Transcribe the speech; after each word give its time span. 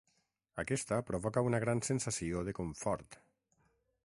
Aquesta 0.63 0.97
provoca 1.11 1.45
una 1.49 1.61
gran 1.67 1.83
sensació 1.91 2.43
de 2.49 2.57
comfort. 2.63 3.23